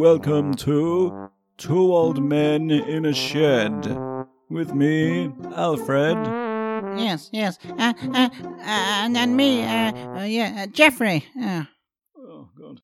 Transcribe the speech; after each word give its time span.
Welcome 0.00 0.54
to 0.54 1.28
Two 1.58 1.94
Old 1.94 2.24
Men 2.24 2.70
in 2.70 3.04
a 3.04 3.12
Shed 3.12 3.84
with 4.48 4.72
me, 4.72 5.30
Alfred. 5.54 6.16
Yes, 6.98 7.28
yes. 7.34 7.58
Uh, 7.68 7.92
uh, 8.04 8.14
uh, 8.14 8.30
and, 8.62 9.14
and 9.14 9.36
me, 9.36 9.62
uh, 9.62 9.92
uh, 9.92 10.22
yeah, 10.22 10.62
uh, 10.62 10.66
Geoffrey. 10.68 11.26
Uh, 11.38 11.64
Oh, 12.16 12.48
God. 12.58 12.80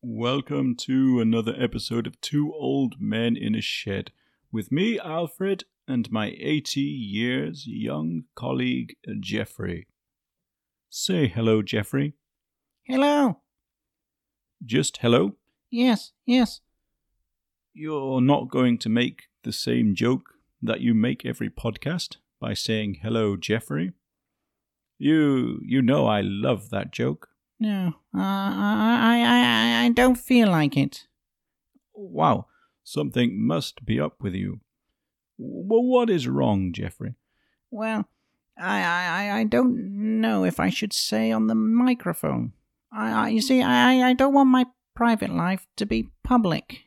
Welcome 0.00 0.76
to 0.82 1.18
another 1.18 1.56
episode 1.58 2.06
of 2.06 2.20
Two 2.20 2.54
Old 2.54 3.00
Men 3.00 3.36
in 3.36 3.56
a 3.56 3.60
Shed 3.60 4.12
with 4.52 4.70
me, 4.70 5.00
Alfred, 5.00 5.64
and 5.88 6.12
my 6.12 6.36
80 6.38 6.80
years 6.80 7.64
young 7.66 8.26
colleague, 8.36 8.94
Geoffrey. 9.18 9.88
Say 10.88 11.26
hello, 11.26 11.60
Geoffrey. 11.60 12.14
hello. 12.84 13.38
Just 14.64 14.98
hello. 14.98 15.32
Yes, 15.70 16.12
yes. 16.26 16.60
You're 17.74 18.20
not 18.20 18.50
going 18.50 18.78
to 18.78 18.88
make 18.88 19.24
the 19.42 19.52
same 19.52 19.94
joke 19.94 20.34
that 20.60 20.80
you 20.80 20.94
make 20.94 21.24
every 21.24 21.50
podcast 21.50 22.16
by 22.40 22.54
saying 22.54 22.98
hello, 23.02 23.36
Geoffrey. 23.36 23.92
You 24.98 25.60
you 25.64 25.82
know 25.82 26.06
I 26.06 26.20
love 26.20 26.70
that 26.70 26.92
joke. 26.92 27.28
No, 27.58 27.94
uh, 28.14 28.18
I, 28.20 29.22
I, 29.24 29.80
I, 29.82 29.84
I 29.86 29.88
don't 29.90 30.16
feel 30.16 30.48
like 30.48 30.76
it. 30.76 31.06
Wow, 31.94 32.46
something 32.84 33.44
must 33.46 33.84
be 33.84 34.00
up 34.00 34.20
with 34.20 34.34
you. 34.34 34.60
Well, 35.38 35.82
what 35.82 36.10
is 36.10 36.26
wrong, 36.28 36.72
Geoffrey? 36.72 37.14
Well, 37.70 38.08
I, 38.58 38.82
I, 38.82 39.04
I- 39.30 39.38
I 39.40 39.44
don't 39.44 40.20
know 40.20 40.44
if 40.44 40.60
I 40.60 40.70
should 40.70 40.92
say 40.92 41.30
on 41.32 41.46
the 41.46 41.54
microphone. 41.54 42.52
I, 42.92 43.12
I 43.12 43.28
you 43.28 43.40
see, 43.40 43.62
I, 43.62 44.10
I 44.10 44.12
don't 44.12 44.34
want 44.34 44.50
my 44.50 44.66
private 44.94 45.30
life 45.30 45.66
to 45.76 45.86
be 45.86 46.10
public, 46.22 46.84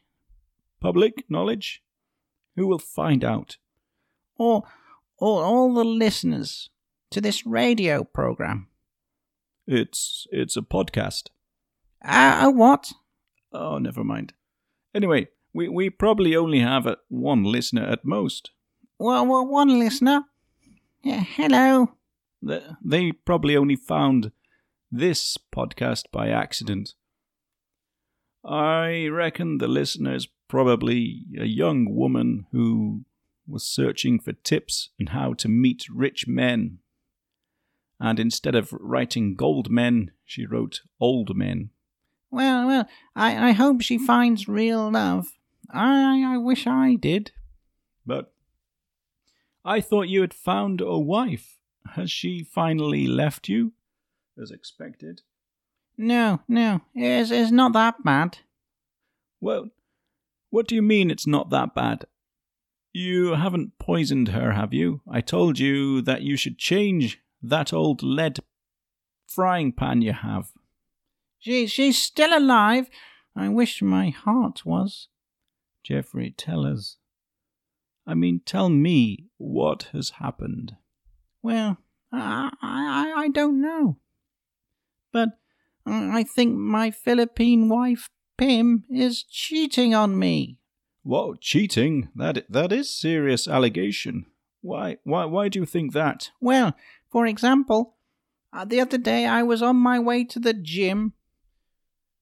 Public 0.79 1.23
knowledge? 1.29 1.81
Who 2.55 2.67
will 2.67 2.79
find 2.79 3.23
out? 3.23 3.57
or, 4.37 4.63
or 5.17 5.43
all 5.43 5.73
the 5.73 5.83
listeners 5.83 6.69
to 7.09 7.21
this 7.21 7.45
radio 7.45 8.03
program. 8.03 8.67
It's 9.67 10.27
it's 10.31 10.55
a 10.55 10.61
podcast. 10.61 11.29
Uh, 12.03 12.43
uh, 12.45 12.51
what? 12.51 12.93
Oh, 13.51 13.79
never 13.79 14.03
mind. 14.03 14.33
Anyway, 14.93 15.29
we, 15.53 15.69
we 15.69 15.89
probably 15.89 16.35
only 16.35 16.59
have 16.59 16.85
a, 16.85 16.97
one 17.07 17.43
listener 17.43 17.83
at 17.83 18.05
most. 18.05 18.51
Well, 18.99 19.25
well, 19.25 19.47
one 19.47 19.79
listener. 19.79 20.25
Yeah, 21.03 21.21
hello. 21.21 21.95
They, 22.41 22.61
they 22.83 23.11
probably 23.11 23.57
only 23.57 23.75
found 23.75 24.31
this 24.97 25.37
podcast 25.53 26.05
by 26.11 26.29
accident. 26.29 26.93
I 28.43 29.07
reckon 29.07 29.57
the 29.57 29.67
listener 29.67 30.15
is 30.15 30.27
probably 30.47 31.25
a 31.37 31.45
young 31.45 31.93
woman 31.93 32.45
who 32.51 33.03
was 33.47 33.63
searching 33.63 34.19
for 34.19 34.33
tips 34.33 34.89
on 34.99 35.07
how 35.07 35.33
to 35.33 35.49
meet 35.49 35.85
rich 35.89 36.27
men. 36.27 36.79
And 37.99 38.19
instead 38.19 38.55
of 38.55 38.73
writing 38.73 39.35
gold 39.35 39.69
men, 39.69 40.11
she 40.23 40.45
wrote 40.45 40.81
old 40.99 41.35
men. 41.35 41.71
Well, 42.31 42.67
well, 42.67 42.87
I, 43.15 43.49
I 43.49 43.51
hope 43.51 43.81
she 43.81 43.97
finds 43.97 44.47
real 44.47 44.91
love. 44.91 45.33
I, 45.71 46.35
I 46.35 46.37
wish 46.37 46.67
I 46.67 46.95
did. 46.95 47.31
But 48.05 48.33
I 49.63 49.81
thought 49.81 50.09
you 50.09 50.21
had 50.21 50.33
found 50.33 50.81
a 50.81 50.97
wife. 50.97 51.57
Has 51.95 52.11
she 52.11 52.43
finally 52.43 53.07
left 53.07 53.47
you? 53.47 53.73
As 54.41 54.51
expected. 54.51 55.21
No, 55.97 56.41
no, 56.47 56.81
it's, 56.93 57.31
it's 57.31 57.51
not 57.51 57.73
that 57.73 58.03
bad. 58.03 58.39
Well, 59.39 59.69
what 60.49 60.67
do 60.67 60.75
you 60.75 60.81
mean 60.81 61.09
it's 61.09 61.27
not 61.27 61.49
that 61.51 61.73
bad? 61.73 62.05
You 62.91 63.35
haven't 63.35 63.77
poisoned 63.79 64.29
her, 64.29 64.53
have 64.53 64.73
you? 64.73 65.01
I 65.09 65.21
told 65.21 65.59
you 65.59 66.01
that 66.01 66.21
you 66.21 66.37
should 66.37 66.57
change 66.57 67.21
that 67.41 67.73
old 67.73 68.03
lead 68.03 68.39
frying 69.27 69.71
pan 69.71 70.01
you 70.01 70.13
have. 70.13 70.51
She, 71.39 71.67
she's 71.67 72.01
still 72.01 72.37
alive. 72.37 72.89
I 73.35 73.49
wish 73.49 73.81
my 73.81 74.09
heart 74.09 74.65
was. 74.65 75.09
Geoffrey, 75.83 76.33
tell 76.35 76.65
us. 76.65 76.97
I 78.07 78.13
mean, 78.13 78.41
tell 78.45 78.69
me 78.69 79.25
what 79.37 79.89
has 79.93 80.11
happened. 80.11 80.75
Well, 81.41 81.77
I, 82.11 82.51
I, 82.61 83.13
I 83.17 83.27
don't 83.29 83.61
know. 83.61 83.97
But 85.15 85.29
I 85.85 86.23
think 86.23 86.57
my 86.57 86.91
Philippine 86.91 87.69
wife, 87.69 88.09
Pim, 88.37 88.83
is 88.89 89.23
cheating 89.23 89.95
on 89.95 90.19
me. 90.19 90.57
What 91.03 91.39
cheating? 91.39 92.09
That 92.13 92.45
that 92.49 92.73
is 92.73 92.89
serious 92.89 93.47
allegation. 93.47 94.25
Why 94.59 94.97
why 95.05 95.23
why 95.23 95.47
do 95.47 95.59
you 95.59 95.65
think 95.65 95.93
that? 95.93 96.31
Well, 96.41 96.75
for 97.07 97.25
example, 97.25 97.95
uh, 98.51 98.65
the 98.65 98.81
other 98.81 98.97
day 98.97 99.25
I 99.25 99.41
was 99.43 99.61
on 99.61 99.77
my 99.77 99.99
way 99.99 100.25
to 100.25 100.39
the 100.39 100.53
gym 100.53 101.13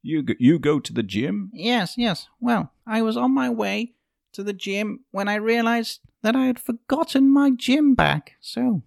You 0.03 0.21
go, 0.21 0.33
you 0.37 0.59
go 0.59 0.79
to 0.79 0.93
the 0.93 1.07
gym? 1.15 1.49
Yes, 1.51 1.97
yes. 1.97 2.27
Well, 2.39 2.73
I 2.85 3.01
was 3.01 3.17
on 3.17 3.33
my 3.33 3.49
way 3.49 3.95
to 4.33 4.43
the 4.43 4.53
gym 4.53 5.05
when 5.11 5.27
I 5.27 5.35
realized 5.35 6.01
that 6.21 6.35
I 6.35 6.45
had 6.45 6.59
forgotten 6.59 7.33
my 7.33 7.49
gym 7.49 7.95
bag. 7.95 8.33
So 8.39 8.83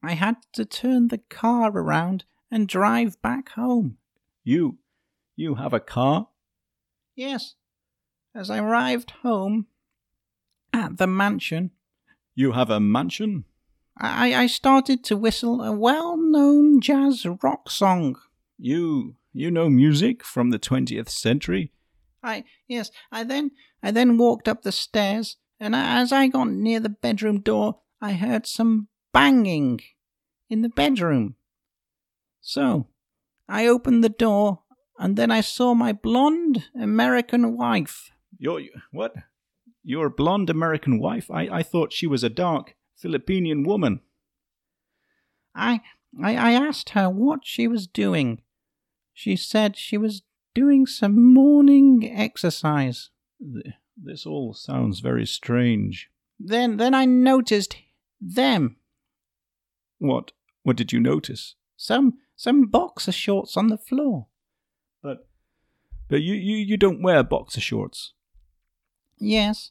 I 0.00 0.12
had 0.14 0.36
to 0.52 0.64
turn 0.64 1.08
the 1.08 1.22
car 1.40 1.72
around 1.72 2.24
and 2.50 2.68
drive 2.68 3.20
back 3.22 3.50
home. 3.50 3.96
You 4.44 4.78
you 5.36 5.54
have 5.56 5.72
a 5.72 5.80
car? 5.80 6.28
Yes. 7.14 7.54
As 8.34 8.50
I 8.50 8.58
arrived 8.58 9.10
home 9.22 9.66
at 10.72 10.98
the 10.98 11.06
mansion, 11.06 11.70
You 12.34 12.52
have 12.52 12.70
a 12.70 12.80
mansion? 12.80 13.44
I, 13.96 14.34
I 14.34 14.46
started 14.46 15.04
to 15.04 15.16
whistle 15.16 15.62
a 15.62 15.72
well 15.72 16.16
known 16.16 16.80
jazz 16.80 17.26
rock 17.42 17.70
song. 17.70 18.16
You 18.58 19.16
you 19.32 19.50
know 19.50 19.68
music 19.68 20.24
from 20.24 20.50
the 20.50 20.58
20th 20.58 21.08
century? 21.08 21.72
I 22.22 22.44
yes, 22.68 22.90
I 23.10 23.24
then 23.24 23.50
I 23.82 23.90
then 23.90 24.16
walked 24.18 24.48
up 24.48 24.62
the 24.62 24.72
stairs, 24.72 25.36
and 25.58 25.74
as 25.74 26.12
I 26.12 26.28
got 26.28 26.48
near 26.48 26.80
the 26.80 26.88
bedroom 26.88 27.40
door, 27.40 27.80
I 28.00 28.12
heard 28.12 28.46
some 28.46 28.88
banging 29.12 29.80
in 30.48 30.62
the 30.62 30.68
bedroom. 30.68 31.36
So, 32.40 32.86
I 33.48 33.66
opened 33.66 34.02
the 34.02 34.08
door, 34.08 34.62
and 34.98 35.16
then 35.16 35.30
I 35.30 35.40
saw 35.40 35.74
my 35.74 35.92
blonde 35.92 36.64
American 36.80 37.56
wife. 37.56 38.10
Your 38.38 38.60
what? 38.92 39.14
Your 39.82 40.08
blonde 40.08 40.50
American 40.50 40.98
wife? 40.98 41.30
I, 41.30 41.48
I 41.48 41.62
thought 41.62 41.92
she 41.92 42.06
was 42.06 42.22
a 42.22 42.28
dark 42.30 42.74
Filipinian 42.96 43.64
woman. 43.64 44.00
I, 45.54 45.80
I 46.22 46.36
I 46.36 46.52
asked 46.52 46.90
her 46.90 47.10
what 47.10 47.40
she 47.44 47.66
was 47.66 47.86
doing. 47.86 48.42
She 49.12 49.36
said 49.36 49.76
she 49.76 49.98
was 49.98 50.22
doing 50.54 50.86
some 50.86 51.32
morning 51.34 52.10
exercise. 52.10 53.10
This 53.96 54.26
all 54.26 54.54
sounds 54.54 55.00
very 55.00 55.26
strange. 55.26 56.10
Then 56.38 56.76
then 56.76 56.94
I 56.94 57.04
noticed 57.04 57.76
them. 58.20 58.76
What 59.98 60.32
what 60.62 60.76
did 60.76 60.92
you 60.92 61.00
notice? 61.00 61.54
Some 61.82 62.18
some 62.36 62.66
boxer 62.66 63.10
shorts 63.12 63.56
on 63.56 63.68
the 63.68 63.78
floor. 63.78 64.26
But 65.02 65.26
but 66.08 66.20
you, 66.20 66.34
you, 66.34 66.56
you 66.56 66.76
don't 66.76 67.02
wear 67.02 67.22
boxer 67.22 67.60
shorts. 67.62 68.12
Yes. 69.18 69.70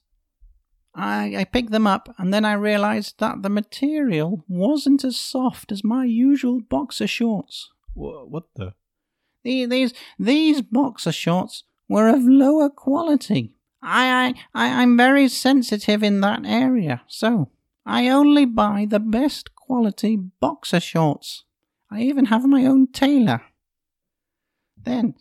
I, 0.96 1.36
I 1.38 1.44
picked 1.44 1.70
them 1.72 1.86
up 1.86 2.10
and 2.18 2.34
then 2.34 2.46
I 2.46 2.54
realized 2.54 3.20
that 3.20 3.44
the 3.44 3.50
material 3.50 4.44
wasn't 4.48 5.04
as 5.04 5.18
soft 5.18 5.72
as 5.72 5.84
my 5.84 6.04
usual 6.04 6.62
boxer 6.62 7.06
shorts. 7.06 7.70
Wha 7.94 8.26
what 8.26 8.46
the? 8.56 8.74
The- 9.44 9.68
These 9.68 9.94
these 10.18 10.64
boxer 10.64 11.12
shorts 11.12 11.64
were 11.88 12.10
of 12.10 12.24
lower 12.24 12.70
quality. 12.70 13.54
I, 13.84 14.34
I, 14.54 14.66
I 14.66 14.82
I'm 14.82 14.98
very 14.98 15.30
sensitive 15.30 16.02
in 16.02 16.22
that 16.22 16.42
area, 16.44 17.04
so 17.08 17.50
I 17.86 18.10
only 18.10 18.46
buy 18.46 18.88
the 18.90 19.00
best 19.00 19.54
quality 19.56 20.16
boxer 20.18 20.80
shorts. 20.80 21.44
I 21.92 22.02
even 22.02 22.26
have 22.26 22.46
my 22.46 22.66
own 22.66 22.88
tailor. 22.92 23.42
Then, 24.78 25.16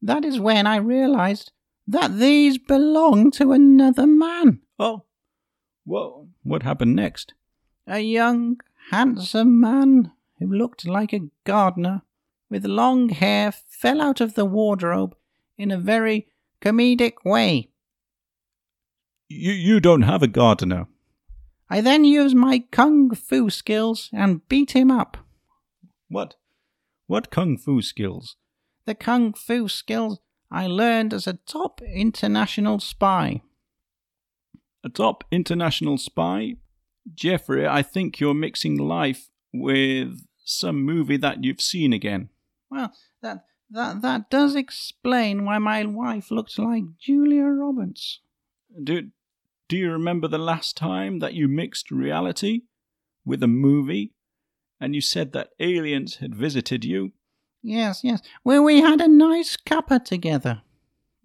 that 0.00 0.24
is 0.24 0.38
when 0.38 0.66
I 0.66 0.76
realized 0.76 1.52
that 1.86 2.18
these 2.18 2.58
belong 2.58 3.30
to 3.32 3.52
another 3.52 4.06
man. 4.06 4.60
Oh, 4.78 5.04
what 5.84 6.26
what 6.42 6.62
happened 6.62 6.96
next? 6.96 7.34
A 7.86 8.00
young, 8.00 8.60
handsome 8.90 9.60
man 9.60 10.12
who 10.38 10.46
looked 10.46 10.86
like 10.86 11.12
a 11.12 11.28
gardener 11.44 12.02
with 12.48 12.64
long 12.64 13.08
hair 13.10 13.52
fell 13.52 14.00
out 14.00 14.20
of 14.20 14.34
the 14.34 14.44
wardrobe 14.44 15.14
in 15.58 15.70
a 15.70 15.78
very 15.78 16.28
comedic 16.60 17.24
way. 17.24 17.70
You 19.28 19.52
you 19.52 19.80
don't 19.80 20.02
have 20.02 20.22
a 20.22 20.28
gardener. 20.28 20.86
I 21.68 21.80
then 21.80 22.04
used 22.04 22.36
my 22.36 22.64
kung 22.70 23.14
fu 23.14 23.50
skills 23.50 24.10
and 24.12 24.46
beat 24.48 24.72
him 24.72 24.90
up. 24.90 25.23
What? 26.14 26.36
What 27.08 27.32
kung 27.32 27.58
fu 27.58 27.82
skills? 27.82 28.36
the 28.86 28.94
kung 28.94 29.32
fu 29.32 29.66
skills 29.66 30.20
I 30.48 30.68
learned 30.68 31.12
as 31.12 31.26
a 31.26 31.40
top 31.46 31.80
international 31.82 32.78
spy. 32.78 33.42
A 34.84 34.88
top 34.88 35.24
international 35.32 35.98
spy? 35.98 36.54
Geoffrey, 37.12 37.66
I 37.66 37.82
think 37.82 38.20
you're 38.20 38.34
mixing 38.34 38.76
life 38.76 39.30
with 39.52 40.24
some 40.44 40.84
movie 40.84 41.16
that 41.16 41.42
you've 41.42 41.60
seen 41.60 41.92
again. 41.92 42.28
Well, 42.70 42.92
that 43.22 43.46
that 43.70 44.02
that 44.02 44.30
does 44.30 44.54
explain 44.54 45.44
why 45.44 45.58
my 45.58 45.84
wife 45.84 46.30
looked 46.30 46.56
like 46.60 46.84
Julia 46.96 47.46
Roberts. 47.46 48.20
Do 48.80 49.10
do 49.68 49.76
you 49.76 49.90
remember 49.90 50.28
the 50.28 50.38
last 50.52 50.76
time 50.76 51.18
that 51.18 51.34
you 51.34 51.48
mixed 51.48 51.90
reality 51.90 52.60
with 53.24 53.42
a 53.42 53.48
movie 53.48 54.12
and 54.80 54.94
you 54.94 55.00
said 55.00 55.32
that 55.32 55.50
aliens 55.60 56.16
had 56.16 56.34
visited 56.34 56.84
you? 56.84 57.12
Yes, 57.62 58.04
yes. 58.04 58.20
Well, 58.44 58.62
we 58.62 58.80
had 58.80 59.00
a 59.00 59.08
nice 59.08 59.56
cuppa 59.56 60.04
together. 60.04 60.62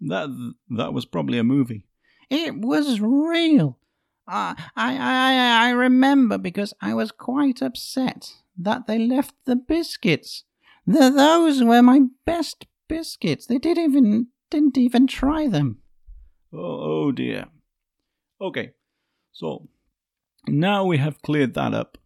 That 0.00 0.28
that 0.70 0.94
was 0.94 1.04
probably 1.04 1.38
a 1.38 1.44
movie. 1.44 1.86
It 2.30 2.54
was 2.56 3.00
real. 3.00 3.78
Uh, 4.26 4.54
I, 4.76 4.96
I, 4.96 5.66
I, 5.66 5.68
I 5.68 5.70
remember 5.70 6.38
because 6.38 6.72
I 6.80 6.94
was 6.94 7.10
quite 7.10 7.60
upset 7.60 8.32
that 8.56 8.86
they 8.86 8.98
left 8.98 9.34
the 9.44 9.56
biscuits. 9.56 10.44
The, 10.86 11.10
those 11.10 11.62
were 11.62 11.82
my 11.82 12.02
best 12.24 12.66
biscuits. 12.88 13.46
They 13.46 13.58
didn't 13.58 13.84
even 13.84 14.28
didn't 14.50 14.78
even 14.78 15.06
try 15.06 15.48
them. 15.48 15.78
Oh, 16.52 16.58
oh 17.06 17.12
dear. 17.12 17.46
Okay, 18.40 18.70
so 19.32 19.68
now 20.46 20.84
we 20.84 20.98
have 20.98 21.22
cleared 21.22 21.54
that 21.54 21.74
up. 21.74 21.98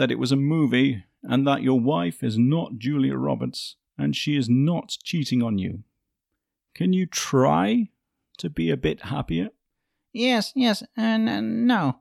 That 0.00 0.10
it 0.10 0.18
was 0.18 0.32
a 0.32 0.36
movie, 0.36 1.04
and 1.22 1.46
that 1.46 1.62
your 1.62 1.78
wife 1.78 2.22
is 2.22 2.38
not 2.38 2.78
Julia 2.78 3.16
Roberts, 3.16 3.76
and 3.98 4.16
she 4.16 4.34
is 4.34 4.48
not 4.48 4.96
cheating 5.04 5.42
on 5.42 5.58
you. 5.58 5.84
Can 6.74 6.94
you 6.94 7.04
try 7.04 7.90
to 8.38 8.48
be 8.48 8.70
a 8.70 8.78
bit 8.78 9.02
happier? 9.02 9.50
Yes, 10.10 10.54
yes, 10.56 10.82
and 10.96 11.28
uh, 11.28 11.42
no. 11.42 12.00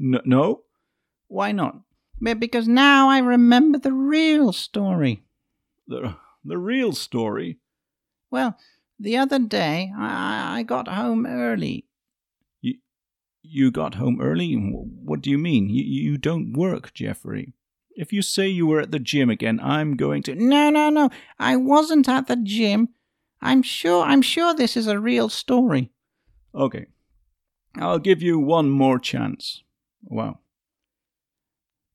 N- 0.00 0.22
no? 0.24 0.62
Why 1.28 1.52
not? 1.52 1.82
Because 2.18 2.66
now 2.66 3.10
I 3.10 3.18
remember 3.18 3.78
the 3.78 3.92
real 3.92 4.54
story. 4.54 5.22
The, 5.86 6.16
the 6.46 6.56
real 6.56 6.92
story? 6.92 7.58
Well, 8.30 8.56
the 8.98 9.18
other 9.18 9.38
day 9.38 9.92
I, 9.94 10.60
I 10.60 10.62
got 10.62 10.88
home 10.88 11.26
early. 11.26 11.84
You, 13.46 13.70
got 13.70 13.96
home 13.96 14.20
early? 14.20 14.54
What 14.54 15.20
do 15.20 15.30
you 15.30 15.36
mean? 15.36 15.68
You, 15.68 15.84
you 15.84 16.16
don't 16.16 16.54
work, 16.54 16.94
Geoffrey. 16.94 17.52
If 17.94 18.12
you 18.12 18.22
say 18.22 18.48
you 18.48 18.66
were 18.66 18.80
at 18.80 18.90
the 18.90 18.98
gym 18.98 19.28
again, 19.28 19.60
I'm 19.62 19.96
going 19.96 20.22
to. 20.24 20.34
No, 20.34 20.70
no, 20.70 20.88
no. 20.88 21.10
I 21.38 21.56
wasn't 21.56 22.08
at 22.08 22.26
the 22.26 22.36
gym. 22.36 22.88
I'm 23.42 23.62
sure. 23.62 24.02
I'm 24.02 24.22
sure 24.22 24.54
this 24.54 24.76
is 24.76 24.86
a 24.86 24.98
real 24.98 25.28
story. 25.28 25.90
Okay. 26.54 26.86
I'll 27.76 27.98
give 27.98 28.22
you 28.22 28.38
one 28.38 28.70
more 28.70 28.98
chance. 28.98 29.62
Wow. 30.02 30.38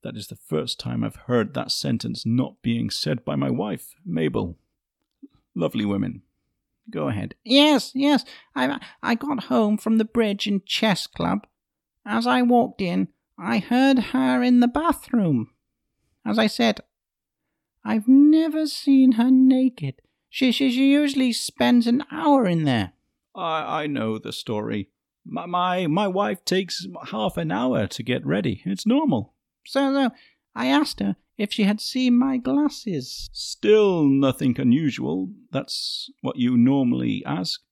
That 0.02 0.16
is 0.16 0.28
the 0.28 0.36
first 0.36 0.78
time 0.78 1.02
I've 1.02 1.26
heard 1.26 1.52
that 1.54 1.72
sentence 1.72 2.24
not 2.24 2.62
being 2.62 2.90
said 2.90 3.24
by 3.24 3.34
my 3.34 3.50
wife, 3.50 3.94
Mabel. 4.06 4.56
Lovely 5.54 5.84
women. 5.84 6.22
Go 6.90 7.08
ahead. 7.08 7.34
Yes, 7.44 7.92
yes. 7.94 8.24
I 8.54 8.80
I 9.02 9.14
got 9.14 9.44
home 9.44 9.78
from 9.78 9.98
the 9.98 10.04
bridge 10.04 10.46
and 10.46 10.64
chess 10.66 11.06
club. 11.06 11.46
As 12.04 12.26
I 12.26 12.42
walked 12.42 12.80
in, 12.80 13.08
I 13.38 13.58
heard 13.58 13.98
her 13.98 14.42
in 14.42 14.60
the 14.60 14.68
bathroom. 14.68 15.50
As 16.26 16.38
I 16.38 16.46
said, 16.46 16.80
I've 17.84 18.08
never 18.08 18.66
seen 18.66 19.12
her 19.12 19.30
naked. 19.30 20.02
She, 20.28 20.52
she, 20.52 20.70
she 20.70 20.92
usually 20.92 21.32
spends 21.32 21.86
an 21.86 22.04
hour 22.12 22.46
in 22.46 22.64
there. 22.64 22.92
I, 23.34 23.82
I 23.82 23.86
know 23.86 24.18
the 24.18 24.32
story. 24.32 24.90
My, 25.24 25.46
my, 25.46 25.86
my 25.86 26.06
wife 26.06 26.44
takes 26.44 26.86
half 27.10 27.36
an 27.36 27.50
hour 27.50 27.86
to 27.86 28.02
get 28.02 28.24
ready. 28.26 28.62
It's 28.64 28.86
normal. 28.86 29.34
So, 29.66 29.92
so 29.92 30.10
I 30.54 30.66
asked 30.66 31.00
her 31.00 31.16
if 31.40 31.54
she 31.54 31.62
had 31.62 31.80
seen 31.80 32.18
my 32.18 32.36
glasses. 32.36 33.30
Still 33.32 34.04
nothing 34.04 34.60
unusual. 34.60 35.30
That's 35.50 36.10
what 36.20 36.36
you 36.36 36.54
normally 36.54 37.22
ask. 37.24 37.62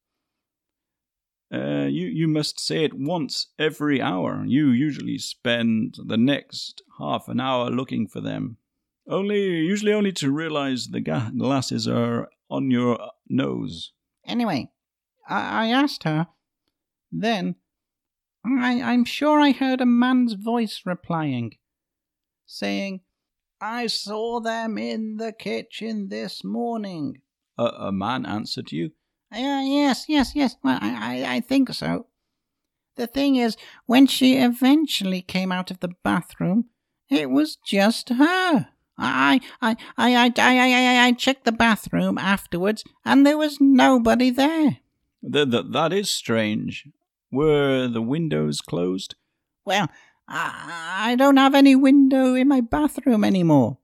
Uh, 1.53 1.85
you, 1.85 2.07
you 2.07 2.29
must 2.29 2.59
say 2.59 2.85
it 2.85 2.95
once 2.95 3.49
every 3.59 4.01
hour. 4.01 4.43
You 4.47 4.69
usually 4.69 5.19
spend 5.19 5.97
the 6.03 6.17
next 6.17 6.83
half 6.99 7.29
an 7.29 7.41
hour 7.41 7.69
looking 7.69 8.09
for 8.09 8.23
them. 8.23 8.57
Only, 9.07 9.43
usually 9.43 9.93
only 9.93 10.13
to 10.13 10.33
realize 10.33 10.89
the 10.89 11.01
ga- 11.01 11.31
glasses 11.37 11.87
are 11.87 12.31
on 12.49 12.71
your 12.71 12.99
nose. 13.29 13.93
Anyway, 14.27 14.71
I, 15.29 15.67
I 15.67 15.69
asked 15.69 16.05
her. 16.05 16.29
Then, 17.13 17.57
I, 18.47 18.81
I'm 18.81 19.05
sure 19.05 19.41
I 19.41 19.53
heard 19.53 19.83
a 19.83 19.87
man's 19.87 20.33
voice 20.33 20.83
replying, 20.87 21.59
saying, 22.47 23.01
I 23.61 23.89
saw 23.89 24.41
them 24.41 24.79
in 24.79 25.17
the 25.17 25.33
kitchen 25.33 26.09
this 26.09 26.45
morning. 26.45 27.23
A, 27.59 27.65
a 27.65 27.93
man 27.93 28.25
answered 28.25 28.71
you. 28.71 28.93
Uh, 29.33 29.63
yes, 29.65 30.07
yes, 30.09 30.33
yes. 30.35 30.57
Well, 30.63 30.79
I, 30.81 31.25
I, 31.25 31.35
I 31.37 31.41
think 31.41 31.73
so. 31.73 32.07
The 32.97 33.07
thing 33.07 33.37
is, 33.37 33.57
when 33.87 34.07
she 34.07 34.37
eventually 34.37 35.23
came 35.23 35.53
out 35.53 35.71
of 35.71 35.81
the 35.81 35.91
bathroom, 36.03 36.67
it 37.11 37.31
was 37.31 37.57
just 37.57 38.11
her. 38.11 38.69
I, 38.97 39.41
I, 39.61 39.77
I, 39.97 40.15
I, 40.15 40.33
I, 40.37 41.03
I, 41.07 41.07
I 41.07 41.13
checked 41.13 41.45
the 41.45 41.53
bathroom 41.53 42.19
afterwards, 42.19 42.85
and 43.05 43.25
there 43.25 43.39
was 43.39 43.61
nobody 43.61 44.31
there. 44.31 44.79
Th- 45.33 45.51
th- 45.51 45.67
that 45.71 45.93
is 45.93 46.11
strange. 46.11 46.89
Were 47.31 47.87
the 47.87 48.03
windows 48.03 48.61
closed? 48.61 49.15
Well, 49.65 49.89
I, 50.29 51.13
I 51.13 51.17
don't 51.17 51.39
have 51.39 51.55
any 51.55 51.75
window 51.75 52.35
in 52.35 52.49
my 52.49 52.61
bathroom 52.61 53.25
anymore. 53.25 53.79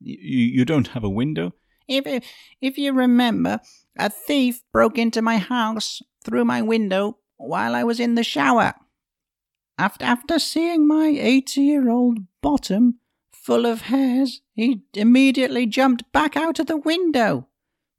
Y- 0.00 0.16
you 0.20 0.64
don't 0.64 0.88
have 0.88 1.04
a 1.04 1.10
window? 1.10 1.52
If, 1.86 2.24
if 2.60 2.78
you 2.78 2.92
remember, 2.92 3.60
a 3.98 4.08
thief 4.08 4.62
broke 4.72 4.96
into 4.96 5.20
my 5.22 5.38
house 5.38 6.00
through 6.24 6.44
my 6.44 6.62
window 6.62 7.18
while 7.36 7.74
I 7.74 7.84
was 7.84 8.00
in 8.00 8.14
the 8.14 8.24
shower. 8.24 8.74
After, 9.76 10.04
after 10.04 10.38
seeing 10.38 10.86
my 10.86 11.06
80 11.08 11.60
year 11.60 11.90
old 11.90 12.18
bottom 12.42 13.00
full 13.32 13.66
of 13.66 13.82
hairs, 13.82 14.42
he 14.54 14.82
immediately 14.94 15.66
jumped 15.66 16.10
back 16.12 16.36
out 16.36 16.58
of 16.58 16.66
the 16.66 16.76
window, 16.76 17.48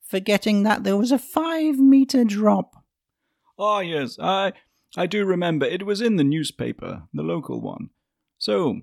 forgetting 0.01 0.63
that 0.63 0.83
there 0.83 0.97
was 0.97 1.11
a 1.11 1.19
five 1.19 1.77
meter 1.79 2.23
drop. 2.23 2.75
Ah, 3.59 3.79
yes, 3.79 4.17
I, 4.19 4.53
I 4.95 5.05
do 5.07 5.25
remember. 5.25 5.65
It 5.65 5.85
was 5.85 6.01
in 6.01 6.15
the 6.15 6.23
newspaper, 6.23 7.03
the 7.13 7.23
local 7.23 7.61
one. 7.61 7.89
So, 8.41 8.81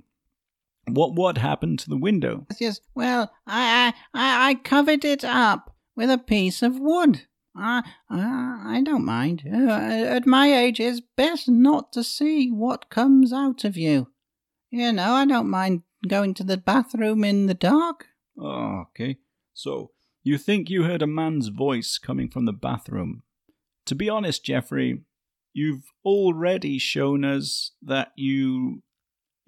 what 0.87 1.17
what 1.17 1.37
happened 1.37 1.81
to 1.81 1.91
the 1.91 1.97
window? 1.97 2.47
Yes, 2.61 2.81
well, 2.95 3.33
I 3.45 3.93
I 4.15 4.51
I 4.51 4.55
covered 4.55 5.05
it 5.05 5.25
up 5.25 5.75
with 5.97 6.11
a 6.11 6.17
piece 6.17 6.63
of 6.63 6.79
wood. 6.79 7.23
I 7.57 7.83
I, 8.09 8.77
I 8.77 8.83
don't 8.85 9.05
mind. 9.05 9.43
Uh, 9.53 9.69
at 9.69 10.29
my 10.29 10.47
age, 10.57 10.79
it's 10.79 11.01
best 11.17 11.49
not 11.49 11.93
to 11.95 12.05
see 12.05 12.51
what 12.53 12.89
comes 12.89 13.33
out 13.33 13.65
of 13.65 13.77
you. 13.77 14.07
You 14.71 14.93
know, 14.93 15.11
I 15.15 15.27
don't 15.27 15.51
mind 15.51 15.83
going 16.07 16.35
to 16.35 16.45
the 16.45 16.57
bathroom 16.57 17.25
in 17.25 17.47
the 17.47 17.55
dark. 17.55 18.07
Oh, 18.39 18.85
okay. 18.91 19.17
So, 19.55 19.91
you 20.23 20.39
think 20.39 20.71
you 20.71 20.85
heard 20.85 21.03
a 21.03 21.09
man's 21.09 21.49
voice 21.49 21.99
coming 21.99 22.31
from 22.31 22.45
the 22.45 22.53
bathroom? 22.53 23.25
To 23.87 23.97
be 23.97 24.09
honest, 24.09 24.45
Geoffrey, 24.45 25.03
you've 25.53 25.91
already 26.05 26.79
shown 26.79 27.25
us 27.25 27.73
that 27.83 28.13
you 28.15 28.85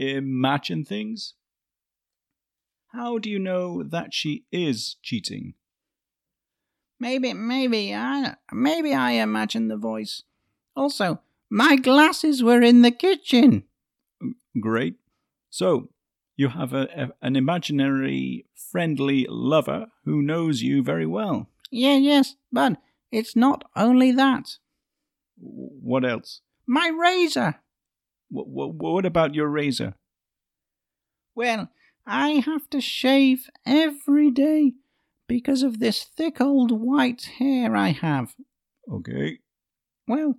imagine 0.00 0.84
things. 0.84 1.34
How 2.92 3.18
do 3.18 3.30
you 3.30 3.38
know 3.38 3.82
that 3.82 4.12
she 4.12 4.44
is 4.50 4.96
cheating? 5.02 5.54
Maybe, 6.98 7.32
maybe 7.32 7.94
I, 7.94 8.34
maybe 8.52 8.92
I 8.92 9.12
imagined 9.12 9.70
the 9.70 9.76
voice. 9.76 10.22
Also, 10.74 11.20
my 11.48 11.76
glasses 11.76 12.42
were 12.42 12.62
in 12.62 12.82
the 12.82 12.90
kitchen. 12.90 13.64
Great. 14.60 14.96
So, 15.50 15.90
you 16.36 16.48
have 16.48 16.72
a, 16.72 16.88
a, 16.96 17.12
an 17.22 17.36
imaginary 17.36 18.46
friendly 18.54 19.26
lover 19.28 19.86
who 20.04 20.22
knows 20.22 20.62
you 20.62 20.82
very 20.82 21.06
well. 21.06 21.48
Yeah, 21.70 21.96
yes, 21.96 22.36
but 22.52 22.78
it's 23.12 23.36
not 23.36 23.64
only 23.76 24.12
that. 24.12 24.56
What 25.38 26.04
else? 26.04 26.40
My 26.66 26.88
razor. 26.88 27.56
What, 28.30 28.48
what, 28.48 28.74
what 28.74 29.06
about 29.06 29.34
your 29.34 29.48
razor? 29.48 29.94
Well, 31.34 31.70
I 32.06 32.42
have 32.44 32.68
to 32.70 32.80
shave 32.80 33.48
every 33.66 34.30
day 34.30 34.74
because 35.28 35.62
of 35.62 35.78
this 35.78 36.04
thick 36.04 36.40
old 36.40 36.72
white 36.72 37.22
hair 37.38 37.76
I 37.76 37.88
have. 37.90 38.34
Okay. 38.90 39.38
Well, 40.08 40.34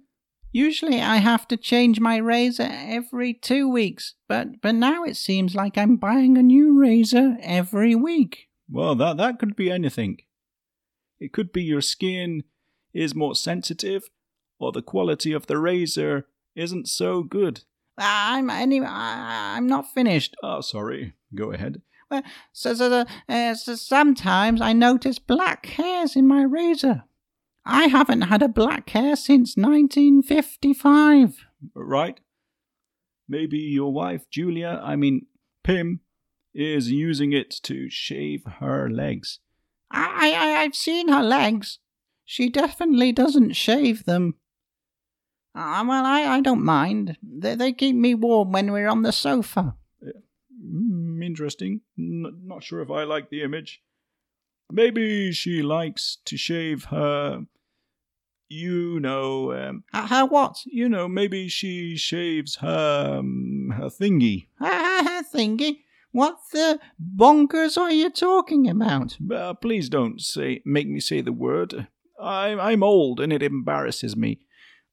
usually 0.51 0.99
I 0.99 1.17
have 1.17 1.47
to 1.47 1.57
change 1.57 1.99
my 1.99 2.17
razor 2.17 2.67
every 2.69 3.33
two 3.33 3.69
weeks, 3.69 4.15
but 4.27 4.61
but 4.61 4.75
now 4.75 5.03
it 5.03 5.15
seems 5.15 5.55
like 5.55 5.77
I'm 5.77 5.95
buying 5.95 6.37
a 6.37 6.43
new 6.43 6.77
razor 6.77 7.37
every 7.41 7.95
week. 7.95 8.49
Well, 8.69 8.95
that 8.95 9.17
that 9.17 9.39
could 9.39 9.55
be 9.55 9.71
anything. 9.71 10.17
It 11.19 11.31
could 11.31 11.53
be 11.53 11.63
your 11.63 11.81
skin 11.81 12.43
is 12.93 13.15
more 13.15 13.35
sensitive, 13.35 14.09
or 14.59 14.71
the 14.71 14.81
quality 14.81 15.31
of 15.31 15.47
the 15.47 15.57
razor 15.57 16.27
isn't 16.55 16.89
so 16.89 17.23
good. 17.23 17.63
I'm 18.01 18.49
anyway. 18.49 18.87
I'm 18.89 19.67
not 19.67 19.93
finished. 19.93 20.35
Oh, 20.43 20.61
sorry. 20.61 21.13
Go 21.35 21.51
ahead. 21.51 21.81
Well, 22.09 22.23
so, 22.51 22.73
so, 22.73 23.05
uh, 23.29 23.55
so 23.55 23.75
sometimes 23.75 24.59
I 24.59 24.73
notice 24.73 25.19
black 25.19 25.65
hairs 25.67 26.15
in 26.15 26.27
my 26.27 26.43
razor. 26.43 27.03
I 27.65 27.85
haven't 27.85 28.23
had 28.23 28.41
a 28.41 28.49
black 28.49 28.89
hair 28.89 29.15
since 29.15 29.55
1955. 29.55 31.45
Right? 31.75 32.19
Maybe 33.29 33.59
your 33.59 33.93
wife, 33.93 34.29
Julia, 34.29 34.81
I 34.83 34.95
mean, 34.95 35.27
Pim, 35.63 36.01
is 36.53 36.91
using 36.91 37.31
it 37.31 37.51
to 37.63 37.89
shave 37.89 38.43
her 38.59 38.89
legs. 38.89 39.39
I, 39.91 40.33
I, 40.35 40.61
I've 40.63 40.75
seen 40.75 41.07
her 41.07 41.23
legs. 41.23 41.79
She 42.25 42.49
definitely 42.49 43.11
doesn't 43.11 43.53
shave 43.53 44.05
them. 44.05 44.35
Uh, 45.53 45.83
well, 45.87 46.05
I, 46.05 46.21
I 46.23 46.41
don't 46.41 46.63
mind. 46.63 47.17
They, 47.21 47.55
they 47.55 47.73
keep 47.73 47.95
me 47.95 48.15
warm 48.15 48.51
when 48.51 48.71
we're 48.71 48.87
on 48.87 49.01
the 49.01 49.11
sofa. 49.11 49.75
Mm, 50.63 51.23
interesting. 51.23 51.81
N- 51.97 52.41
not 52.45 52.63
sure 52.63 52.81
if 52.81 52.89
I 52.89 53.03
like 53.03 53.29
the 53.29 53.41
image. 53.43 53.81
Maybe 54.71 55.31
she 55.33 55.61
likes 55.61 56.17
to 56.25 56.37
shave 56.37 56.85
her. 56.85 57.45
You 58.47 58.99
know, 58.99 59.53
um, 59.53 59.83
Her, 59.93 60.01
her 60.07 60.25
what? 60.25 60.57
you 60.65 60.89
know, 60.89 61.07
maybe 61.07 61.47
she 61.47 61.95
shaves 61.95 62.57
her 62.57 63.17
um, 63.19 63.73
her 63.77 63.85
thingy. 63.89 64.47
Her, 64.59 64.67
her 65.03 65.23
thingy? 65.23 65.79
What 66.11 66.37
the 66.51 66.77
bonkers 67.01 67.77
are 67.77 67.91
you 67.91 68.09
talking 68.09 68.69
about? 68.69 69.17
Uh, 69.33 69.53
please 69.53 69.87
don't 69.87 70.19
say 70.19 70.61
make 70.65 70.89
me 70.89 70.99
say 70.99 71.21
the 71.21 71.31
word. 71.31 71.87
I'm 72.21 72.59
I'm 72.59 72.83
old 72.83 73.21
and 73.21 73.31
it 73.31 73.41
embarrasses 73.41 74.17
me. 74.17 74.39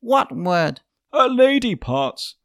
What 0.01 0.35
word? 0.35 0.81
Her 1.13 1.29
lady 1.29 1.75
parts. 1.75 2.37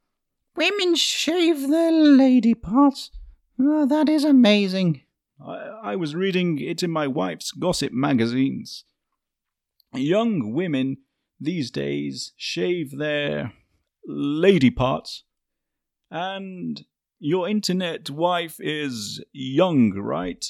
Women 0.55 0.95
shave 0.95 1.69
their 1.69 1.91
lady 1.91 2.53
parts. 2.53 3.11
Oh, 3.59 3.85
that 3.85 4.09
is 4.09 4.23
amazing. 4.23 5.01
I, 5.45 5.91
I 5.91 5.95
was 5.95 6.15
reading 6.15 6.59
it 6.59 6.83
in 6.83 6.91
my 6.91 7.07
wife's 7.07 7.51
gossip 7.51 7.91
magazines. 7.91 8.85
Young 9.93 10.53
women 10.53 10.97
these 11.39 11.69
days 11.69 12.33
shave 12.37 12.97
their 12.97 13.53
lady 14.07 14.71
parts, 14.71 15.23
and 16.09 16.85
your 17.19 17.47
internet 17.47 18.09
wife 18.09 18.57
is 18.59 19.23
young, 19.31 19.93
right? 19.93 20.45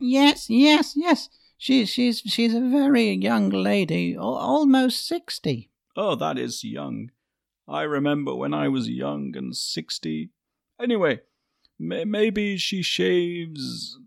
Yes, 0.00 0.50
yes, 0.50 0.94
yes. 0.96 1.28
She, 1.56 1.86
she's 1.86 2.18
she's 2.20 2.54
a 2.54 2.60
very 2.60 3.12
young 3.12 3.48
lady, 3.48 4.16
almost 4.16 5.06
sixty. 5.06 5.70
Oh, 5.96 6.14
that 6.16 6.38
is 6.38 6.64
young. 6.64 7.10
I 7.68 7.82
remember 7.82 8.34
when 8.34 8.54
I 8.54 8.68
was 8.68 8.88
young 8.88 9.34
and 9.36 9.56
sixty. 9.56 10.30
Anyway, 10.80 11.20
may- 11.78 12.04
maybe 12.04 12.56
she 12.56 12.82
shaves 12.82 13.98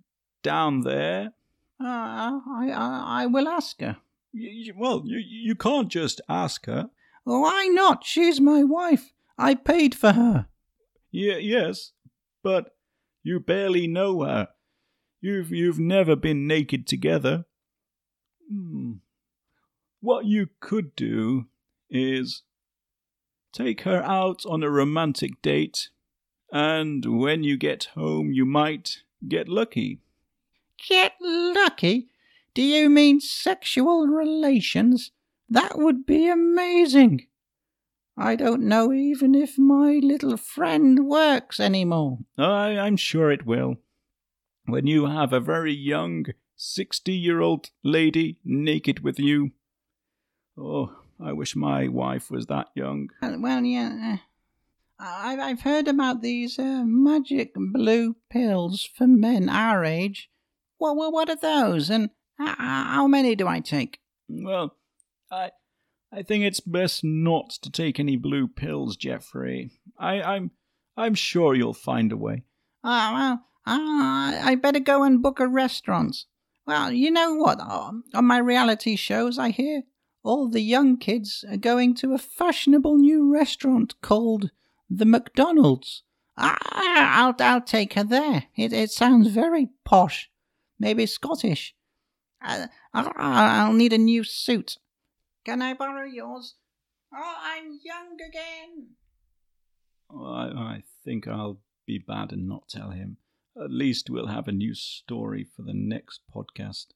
down 0.43 0.81
there. 0.81 1.33
Uh, 1.79 2.39
I, 2.47 2.69
I 2.73 3.23
I 3.23 3.25
will 3.27 3.47
ask 3.47 3.79
her. 3.81 3.97
Y- 4.33 4.65
y- 4.67 4.73
well, 4.77 5.03
you, 5.05 5.17
you 5.17 5.55
can't 5.55 5.89
just 5.89 6.21
ask 6.27 6.65
her. 6.65 6.89
Why 7.23 7.67
not? 7.71 8.03
She's 8.05 8.39
my 8.41 8.63
wife. 8.63 9.13
I 9.37 9.55
paid 9.55 9.95
for 9.95 10.11
her. 10.13 10.47
Yeah, 11.11 11.37
yes, 11.37 11.91
but 12.43 12.75
you 13.23 13.39
barely 13.39 13.87
know 13.87 14.21
her. 14.23 14.49
You've 15.21 15.51
you've 15.51 15.79
never 15.79 16.15
been 16.15 16.45
naked 16.47 16.85
together. 16.87 17.45
Hmm. 18.51 18.93
What 20.01 20.25
you 20.25 20.49
could 20.59 20.95
do 20.95 21.47
is 21.89 22.43
take 23.53 23.81
her 23.81 24.03
out 24.03 24.45
on 24.45 24.63
a 24.63 24.69
romantic 24.69 25.41
date, 25.41 25.89
and 26.51 27.19
when 27.19 27.43
you 27.43 27.57
get 27.57 27.89
home, 27.95 28.31
you 28.31 28.45
might 28.45 29.03
get 29.27 29.47
lucky. 29.47 30.01
Get 30.87 31.13
lucky? 31.21 32.09
Do 32.53 32.61
you 32.61 32.89
mean 32.89 33.19
sexual 33.19 34.07
relations? 34.07 35.11
That 35.49 35.77
would 35.77 36.05
be 36.05 36.29
amazing. 36.29 37.27
I 38.17 38.35
don't 38.35 38.63
know 38.63 38.93
even 38.93 39.35
if 39.35 39.57
my 39.57 39.99
little 40.01 40.37
friend 40.37 41.07
works 41.07 41.59
anymore. 41.59 42.19
I, 42.37 42.77
I'm 42.77 42.95
sure 42.95 43.29
it 43.29 43.45
will. 43.45 43.75
When 44.65 44.87
you 44.87 45.05
have 45.07 45.33
a 45.33 45.39
very 45.39 45.73
young, 45.73 46.27
sixty 46.55 47.13
year 47.13 47.41
old 47.41 47.69
lady 47.83 48.39
naked 48.43 49.01
with 49.01 49.19
you. 49.19 49.51
Oh, 50.57 50.95
I 51.19 51.31
wish 51.33 51.55
my 51.55 51.87
wife 51.87 52.29
was 52.29 52.45
that 52.47 52.67
young. 52.75 53.09
Uh, 53.21 53.37
Well, 53.39 53.63
yeah. 53.63 54.15
uh, 54.15 54.17
I've 54.99 55.39
I've 55.39 55.61
heard 55.61 55.87
about 55.87 56.21
these 56.21 56.57
uh, 56.59 56.83
magic 56.85 57.53
blue 57.55 58.15
pills 58.29 58.83
for 58.95 59.07
men 59.07 59.49
our 59.49 59.83
age. 59.83 60.29
Well, 60.79 60.95
well 60.95 61.11
what 61.11 61.29
are 61.29 61.35
those, 61.35 61.89
and 61.89 62.09
how 62.37 63.07
many 63.07 63.35
do 63.35 63.47
I 63.47 63.59
take? 63.59 63.99
Well, 64.29 64.75
I 65.31 65.51
I 66.11 66.23
think 66.23 66.43
it's 66.43 66.61
best 66.61 67.03
not 67.03 67.49
to 67.61 67.69
take 67.69 67.99
any 67.99 68.15
blue 68.17 68.47
pills, 68.47 68.95
Geoffrey. 68.95 69.71
I, 69.99 70.21
I'm 70.21 70.51
I'm 70.97 71.13
sure 71.15 71.55
you'll 71.55 71.73
find 71.73 72.11
a 72.11 72.17
way. 72.17 72.43
Ah, 72.83 73.11
well, 73.13 73.45
ah, 73.65 74.47
I 74.47 74.55
better 74.55 74.79
go 74.79 75.03
and 75.03 75.21
book 75.21 75.39
a 75.39 75.47
restaurant. 75.47 76.25
Well, 76.65 76.91
you 76.91 77.11
know 77.11 77.35
what? 77.35 77.59
On 77.59 78.25
my 78.25 78.37
reality 78.37 78.95
shows, 78.95 79.37
I 79.37 79.49
hear 79.49 79.83
all 80.25 80.49
the 80.49 80.61
young 80.61 80.97
kids 80.97 81.45
are 81.49 81.57
going 81.57 81.93
to 81.95 82.13
a 82.13 82.17
fashionable 82.17 82.97
new 82.97 83.31
restaurant 83.31 83.93
called 84.01 84.49
the 84.89 85.05
McDonald's. 85.05 86.03
Ah, 86.35 86.57
I'll 87.21 87.35
I'll 87.39 87.61
take 87.61 87.93
her 87.93 88.03
there. 88.03 88.45
It 88.57 88.73
it 88.73 88.91
sounds 88.91 89.27
very 89.27 89.69
posh, 89.85 90.29
maybe 90.79 91.05
Scottish. 91.05 91.75
Uh, 92.43 92.67
I'll 92.93 93.73
need 93.73 93.93
a 93.93 93.97
new 93.97 94.23
suit. 94.23 94.77
Can 95.45 95.61
I 95.61 95.73
borrow 95.73 96.05
yours? 96.05 96.55
Oh, 97.13 97.35
I'm 97.41 97.79
young 97.83 98.17
again. 98.27 98.87
I, 100.11 100.75
I 100.75 100.83
think 101.03 101.27
I'll 101.27 101.59
be 101.85 101.99
bad 101.99 102.31
and 102.31 102.47
not 102.47 102.67
tell 102.67 102.89
him. 102.89 103.17
At 103.55 103.71
least 103.71 104.09
we'll 104.09 104.27
have 104.27 104.47
a 104.47 104.51
new 104.51 104.73
story 104.73 105.47
for 105.55 105.61
the 105.61 105.73
next 105.73 106.21
podcast. 106.35 106.87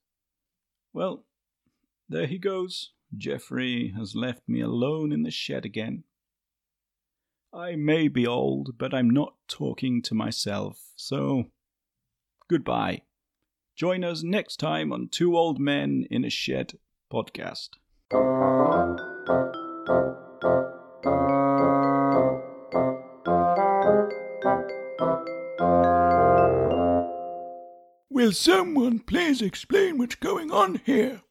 Well, 0.94 1.26
there 2.10 2.28
he 2.28 2.38
goes. 2.38 2.92
Geoffrey 3.16 3.94
has 3.98 4.16
left 4.16 4.48
me 4.48 4.62
alone 4.62 5.12
in 5.12 5.24
the 5.24 5.32
shed 5.32 5.66
again. 5.66 6.04
I 7.54 7.76
may 7.76 8.08
be 8.08 8.28
old, 8.28 8.78
but 8.78 8.94
I'm 8.94 9.10
not 9.10 9.34
talking 9.48 10.02
to 10.04 10.14
myself, 10.14 10.92
so 10.96 11.46
goodbye. 12.48 13.02
Join 13.76 14.04
us 14.04 14.24
next 14.24 14.58
time 14.58 14.92
on 14.92 15.08
Two 15.10 15.38
Old 15.38 15.60
Men 15.60 16.06
in 16.12 16.26
a 16.26 16.30
Shed 16.30 16.74
podcast. 17.12 17.70
Will 28.12 28.34
someone 28.34 29.00
please 29.00 29.42
explain 29.42 29.98
what's 29.98 30.16
going 30.16 30.52
on 30.52 30.82
here? 30.86 31.22